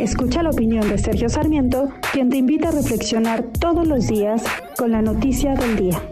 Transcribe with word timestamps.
Escucha 0.00 0.42
la 0.42 0.48
opinión 0.48 0.88
de 0.88 0.96
Sergio 0.96 1.28
Sarmiento, 1.28 1.90
quien 2.10 2.30
te 2.30 2.38
invita 2.38 2.68
a 2.68 2.72
reflexionar 2.72 3.44
todos 3.60 3.86
los 3.86 4.06
días 4.06 4.42
con 4.78 4.92
la 4.92 5.02
noticia 5.02 5.54
del 5.54 5.76
día. 5.76 6.02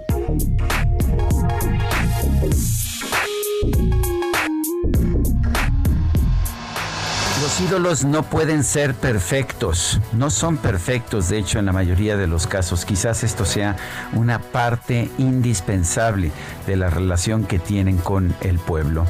Los 7.41 7.61
ídolos 7.63 8.05
no 8.05 8.25
pueden 8.25 8.63
ser 8.63 8.93
perfectos, 8.93 9.99
no 10.13 10.29
son 10.29 10.59
perfectos, 10.59 11.31
de 11.31 11.39
hecho 11.39 11.59
en 11.59 11.65
la 11.65 11.73
mayoría 11.73 12.19
de 12.19 12.27
los 12.27 12.47
casos. 12.47 12.85
Quizás 12.85 13.25
esto 13.25 13.47
sea 13.47 13.77
una 14.13 14.39
parte 14.39 15.09
indispensable 15.17 16.31
de 16.67 16.77
la 16.77 16.91
relación 16.91 17.47
que 17.47 17.59
tienen 17.59 17.97
con 17.97 18.35
el 18.43 18.59
pueblo. 18.59 19.07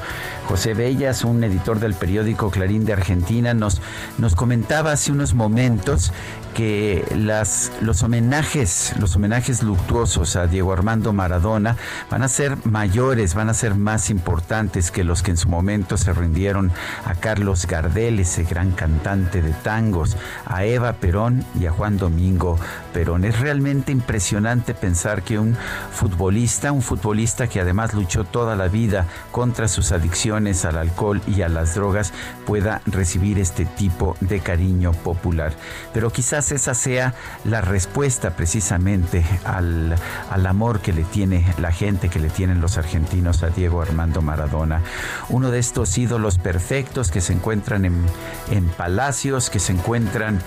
José 0.48 0.72
Bellas, 0.72 1.24
un 1.24 1.44
editor 1.44 1.78
del 1.78 1.92
periódico 1.92 2.50
Clarín 2.50 2.86
de 2.86 2.94
Argentina, 2.94 3.52
nos, 3.52 3.82
nos 4.16 4.34
comentaba 4.34 4.92
hace 4.92 5.12
unos 5.12 5.34
momentos 5.34 6.10
que 6.54 7.04
las, 7.14 7.70
los 7.82 8.02
homenajes, 8.02 8.94
los 8.98 9.14
homenajes 9.14 9.62
luctuosos 9.62 10.36
a 10.36 10.46
Diego 10.46 10.72
Armando 10.72 11.12
Maradona 11.12 11.76
van 12.10 12.22
a 12.22 12.28
ser 12.28 12.56
mayores, 12.64 13.34
van 13.34 13.50
a 13.50 13.54
ser 13.54 13.74
más 13.74 14.08
importantes 14.08 14.90
que 14.90 15.04
los 15.04 15.22
que 15.22 15.32
en 15.32 15.36
su 15.36 15.50
momento 15.50 15.98
se 15.98 16.14
rindieron 16.14 16.72
a 17.04 17.14
Carlos 17.14 17.66
Gardel, 17.66 18.18
ese 18.18 18.44
gran 18.44 18.72
cantante 18.72 19.42
de 19.42 19.52
tangos, 19.52 20.16
a 20.46 20.64
Eva 20.64 20.94
Perón 20.94 21.44
y 21.60 21.66
a 21.66 21.72
Juan 21.72 21.98
Domingo 21.98 22.58
Perón. 22.94 23.26
Es 23.26 23.38
realmente 23.38 23.92
impresionante 23.92 24.72
pensar 24.72 25.22
que 25.22 25.38
un 25.38 25.58
futbolista, 25.92 26.72
un 26.72 26.82
futbolista 26.82 27.48
que 27.48 27.60
además 27.60 27.92
luchó 27.92 28.24
toda 28.24 28.56
la 28.56 28.68
vida 28.68 29.06
contra 29.30 29.68
sus 29.68 29.92
adicciones 29.92 30.37
al 30.46 30.78
alcohol 30.78 31.20
y 31.26 31.42
a 31.42 31.48
las 31.48 31.74
drogas, 31.74 32.12
pueda 32.46 32.80
recibir 32.86 33.38
este 33.38 33.64
tipo 33.64 34.16
de 34.20 34.40
cariño 34.40 34.92
popular. 34.92 35.52
Pero 35.92 36.10
quizás 36.10 36.52
esa 36.52 36.74
sea 36.74 37.14
la 37.44 37.60
respuesta 37.60 38.30
precisamente 38.30 39.24
al, 39.44 39.96
al 40.30 40.46
amor 40.46 40.80
que 40.80 40.92
le 40.92 41.04
tiene 41.04 41.44
la 41.58 41.72
gente, 41.72 42.08
que 42.08 42.20
le 42.20 42.30
tienen 42.30 42.60
los 42.60 42.78
argentinos 42.78 43.42
a 43.42 43.50
Diego 43.50 43.82
Armando 43.82 44.22
Maradona. 44.22 44.82
Uno 45.28 45.50
de 45.50 45.58
estos 45.58 45.98
ídolos 45.98 46.38
perfectos 46.38 47.10
que 47.10 47.20
se 47.20 47.32
encuentran 47.32 47.84
en, 47.84 48.06
en 48.50 48.68
palacios, 48.68 49.50
que 49.50 49.58
se 49.58 49.72
encuentran 49.72 50.40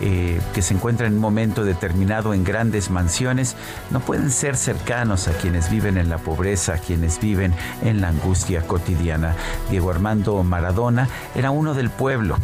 eh, 0.00 0.40
que 0.54 0.62
se 0.62 0.74
encuentran 0.74 1.08
en 1.08 1.14
un 1.14 1.20
momento 1.20 1.64
determinado 1.64 2.34
en 2.34 2.44
grandes 2.44 2.90
mansiones, 2.90 3.56
no 3.90 4.00
pueden 4.00 4.30
ser 4.30 4.56
cercanos 4.56 5.28
a 5.28 5.32
quienes 5.32 5.70
viven 5.70 5.98
en 5.98 6.08
la 6.08 6.18
pobreza, 6.18 6.74
a 6.74 6.78
quienes 6.78 7.20
viven 7.20 7.54
en 7.82 8.00
la 8.00 8.08
angustia 8.08 8.66
cotidiana. 8.66 9.34
Diego 9.70 9.90
Armando 9.90 10.42
Maradona 10.42 11.08
era 11.34 11.50
uno 11.50 11.74
del 11.74 11.90
pueblo 11.90 12.36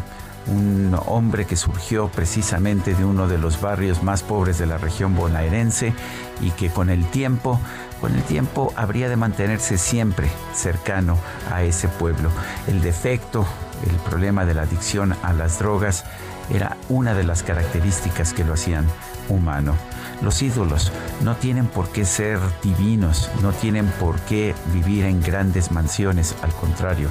un 0.46 0.96
hombre 1.06 1.46
que 1.46 1.56
surgió 1.56 2.08
precisamente 2.08 2.94
de 2.94 3.04
uno 3.04 3.28
de 3.28 3.38
los 3.38 3.60
barrios 3.60 4.02
más 4.02 4.22
pobres 4.22 4.58
de 4.58 4.66
la 4.66 4.78
región 4.78 5.14
bonaerense 5.14 5.94
y 6.40 6.50
que 6.50 6.68
con 6.70 6.90
el 6.90 7.06
tiempo, 7.06 7.60
con 8.00 8.14
el 8.14 8.22
tiempo 8.22 8.72
habría 8.76 9.08
de 9.08 9.16
mantenerse 9.16 9.78
siempre 9.78 10.28
cercano 10.52 11.18
a 11.50 11.62
ese 11.62 11.88
pueblo. 11.88 12.30
El 12.66 12.82
defecto, 12.82 13.46
el 13.88 13.96
problema 13.96 14.44
de 14.44 14.54
la 14.54 14.62
adicción 14.62 15.14
a 15.22 15.32
las 15.32 15.58
drogas 15.58 16.04
era 16.50 16.76
una 16.88 17.14
de 17.14 17.24
las 17.24 17.42
características 17.42 18.32
que 18.32 18.44
lo 18.44 18.54
hacían 18.54 18.86
humano. 19.28 19.74
Los 20.22 20.42
ídolos 20.42 20.92
no 21.22 21.36
tienen 21.36 21.66
por 21.66 21.88
qué 21.90 22.04
ser 22.04 22.38
divinos, 22.62 23.30
no 23.42 23.52
tienen 23.52 23.86
por 24.00 24.20
qué 24.20 24.54
vivir 24.72 25.04
en 25.04 25.20
grandes 25.20 25.70
mansiones, 25.70 26.34
al 26.42 26.52
contrario, 26.52 27.08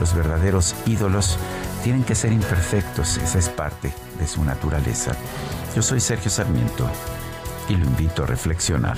los 0.00 0.14
verdaderos 0.14 0.74
ídolos 0.86 1.38
tienen 1.82 2.04
que 2.04 2.14
ser 2.14 2.32
imperfectos, 2.32 3.18
esa 3.18 3.38
es 3.38 3.48
parte 3.48 3.92
de 4.18 4.26
su 4.26 4.44
naturaleza. 4.44 5.12
Yo 5.74 5.82
soy 5.82 6.00
Sergio 6.00 6.30
Sarmiento 6.30 6.88
y 7.68 7.76
lo 7.76 7.84
invito 7.84 8.24
a 8.24 8.26
reflexionar. 8.26 8.96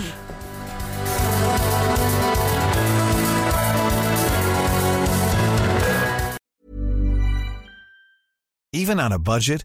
Even 8.72 9.00
on 9.00 9.12
a 9.12 9.18
budget, 9.18 9.64